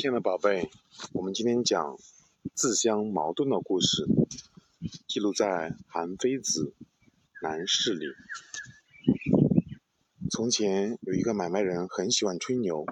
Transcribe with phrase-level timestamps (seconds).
[0.00, 0.70] 亲爱的宝贝，
[1.12, 1.98] 我们今天讲
[2.54, 4.06] 自相矛盾的故事，
[5.08, 6.72] 记录在《韩非子·
[7.42, 8.06] 南市》里。
[10.30, 12.86] 从前有一个买卖人，很喜欢吹牛。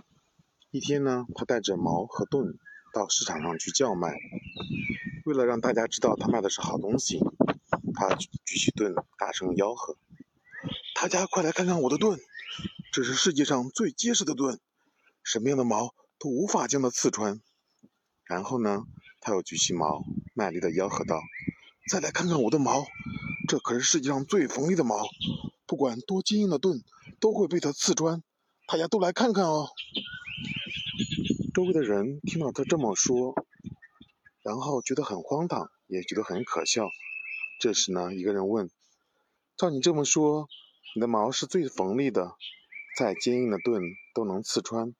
[0.72, 2.58] 一天呢，他带着矛和盾
[2.92, 4.13] 到市场上去叫卖。
[5.25, 7.21] 为了让大家知道他卖的是好东西，
[7.95, 9.97] 他举起盾，大声吆喝
[11.01, 12.19] ：“大家快来看看我的盾！
[12.91, 14.59] 这是世界上最结实的盾，
[15.23, 17.41] 什么样的矛？”都无法将它刺穿。
[18.24, 18.84] 然后呢，
[19.20, 20.04] 他又举起矛，
[20.34, 21.20] 卖力的吆喝道
[21.88, 22.84] ：“再来看看我的矛，
[23.48, 25.08] 这可是世界上最锋利的矛，
[25.66, 26.82] 不管多坚硬的盾，
[27.20, 28.22] 都会被它刺穿。
[28.66, 29.68] 大家都来看看哦！
[31.55, 33.34] ”周围的人听到他这么说，
[34.42, 36.88] 然后觉得很荒唐，也觉得很可笑。
[37.60, 38.69] 这时呢，一个人问
[39.56, 40.48] ：“照你这么说，
[40.96, 42.34] 你的矛是最锋利的，
[42.98, 43.80] 再坚硬的盾
[44.12, 44.94] 都能刺穿？”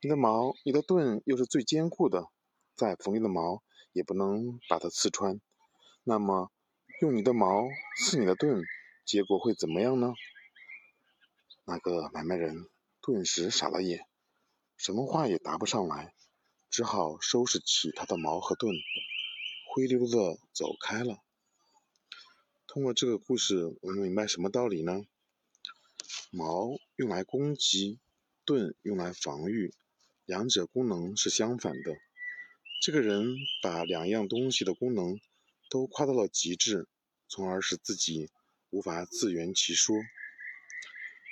[0.00, 2.28] 你的矛，你的盾又是最坚固的，
[2.76, 5.40] 再锋利的矛也不能把它刺穿。
[6.04, 6.52] 那么，
[7.00, 7.66] 用你的矛
[8.00, 8.62] 刺你的盾，
[9.04, 10.12] 结果会怎么样呢？
[11.64, 12.68] 那个买卖人
[13.00, 14.06] 顿时傻了眼，
[14.76, 16.14] 什么话也答不上来，
[16.70, 18.72] 只好收拾起他的矛和盾，
[19.74, 21.18] 灰溜溜的走开了。
[22.68, 25.02] 通过这个故事，我们明白什么道理呢？
[26.30, 27.98] 矛用来攻击，
[28.44, 29.74] 盾用来防御。
[30.28, 31.96] 两者功能是相反的。
[32.82, 35.18] 这个人把两样东西的功能
[35.70, 36.86] 都夸到了极致，
[37.28, 38.28] 从而使自己
[38.68, 39.96] 无法自圆其说。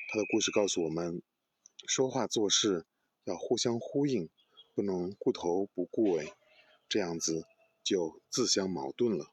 [0.09, 1.21] 他的故事告诉我们，
[1.87, 2.87] 说话做事
[3.25, 4.31] 要互相呼应，
[4.75, 6.33] 不能顾头不顾尾，
[6.89, 7.45] 这样子
[7.85, 9.31] 就自相矛盾了。